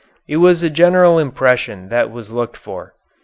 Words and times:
It 0.27 0.37
was 0.37 0.61
the 0.61 0.71
general 0.71 1.19
impression 1.19 1.89
that 1.89 2.09
was 2.09 2.31
looked 2.31 2.57
for. 2.57 2.95